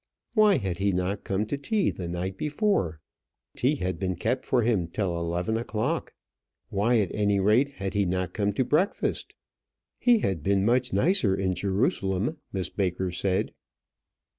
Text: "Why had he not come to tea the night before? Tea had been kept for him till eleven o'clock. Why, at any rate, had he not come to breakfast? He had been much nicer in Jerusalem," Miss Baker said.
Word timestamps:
"Why 0.33 0.57
had 0.57 0.79
he 0.79 0.91
not 0.91 1.23
come 1.23 1.45
to 1.45 1.59
tea 1.59 1.91
the 1.91 2.07
night 2.07 2.35
before? 2.35 2.99
Tea 3.55 3.75
had 3.75 3.99
been 3.99 4.15
kept 4.15 4.47
for 4.47 4.63
him 4.63 4.87
till 4.87 5.15
eleven 5.15 5.57
o'clock. 5.57 6.15
Why, 6.69 6.97
at 6.97 7.13
any 7.13 7.39
rate, 7.39 7.73
had 7.73 7.93
he 7.93 8.05
not 8.07 8.33
come 8.33 8.51
to 8.53 8.65
breakfast? 8.65 9.35
He 9.99 10.17
had 10.21 10.41
been 10.41 10.65
much 10.65 10.91
nicer 10.91 11.35
in 11.35 11.53
Jerusalem," 11.53 12.39
Miss 12.51 12.71
Baker 12.71 13.11
said. 13.11 13.51